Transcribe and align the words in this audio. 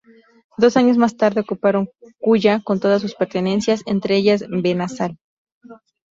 Dos 0.57 0.77
años 0.77 0.97
más 0.97 1.15
tarde 1.15 1.41
ocuparon 1.41 1.91
Culla 2.19 2.59
con 2.63 2.79
todas 2.79 3.03
sus 3.03 3.13
pertenencias, 3.13 3.83
entre 3.85 4.15
ellas 4.17 4.43
Benasal. 4.49 5.19